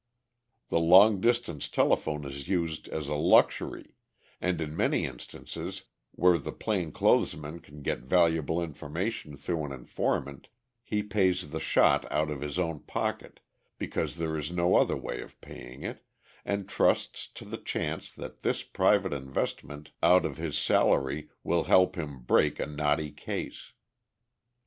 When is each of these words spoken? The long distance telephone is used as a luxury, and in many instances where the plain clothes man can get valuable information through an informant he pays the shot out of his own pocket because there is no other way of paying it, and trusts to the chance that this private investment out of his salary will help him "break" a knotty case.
The 0.69 0.79
long 0.79 1.19
distance 1.21 1.69
telephone 1.69 2.25
is 2.25 2.47
used 2.49 2.87
as 2.87 3.07
a 3.07 3.13
luxury, 3.13 3.93
and 4.41 4.59
in 4.59 4.75
many 4.75 5.05
instances 5.05 5.83
where 6.13 6.39
the 6.39 6.51
plain 6.51 6.91
clothes 6.91 7.37
man 7.37 7.59
can 7.59 7.83
get 7.83 7.99
valuable 7.99 8.63
information 8.63 9.37
through 9.37 9.63
an 9.65 9.71
informant 9.71 10.47
he 10.81 11.03
pays 11.03 11.51
the 11.51 11.59
shot 11.59 12.11
out 12.11 12.31
of 12.31 12.41
his 12.41 12.57
own 12.57 12.79
pocket 12.79 13.41
because 13.77 14.15
there 14.17 14.35
is 14.35 14.51
no 14.51 14.75
other 14.75 14.97
way 14.97 15.21
of 15.21 15.39
paying 15.39 15.83
it, 15.83 16.03
and 16.43 16.67
trusts 16.67 17.27
to 17.35 17.45
the 17.45 17.59
chance 17.59 18.09
that 18.09 18.41
this 18.41 18.63
private 18.63 19.13
investment 19.13 19.91
out 20.01 20.25
of 20.25 20.37
his 20.37 20.57
salary 20.57 21.29
will 21.43 21.65
help 21.65 21.95
him 21.95 22.21
"break" 22.21 22.59
a 22.59 22.65
knotty 22.65 23.11
case. 23.11 23.73